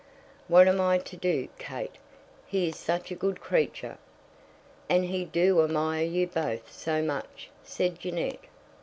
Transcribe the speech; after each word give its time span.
"What 0.47 0.67
am 0.67 0.81
I 0.81 0.97
to 0.97 1.15
do, 1.15 1.47
Kate? 1.59 1.97
He 2.47 2.67
is 2.69 2.75
such 2.75 3.11
a 3.11 3.15
good 3.15 3.39
creature." 3.39 3.99
"And 4.89 5.05
he 5.05 5.25
do 5.25 5.63
admire 5.63 6.03
you 6.05 6.25
both 6.25 6.71
so 6.71 7.03
much," 7.03 7.51
said 7.63 7.99
Jeannette. 7.99 8.45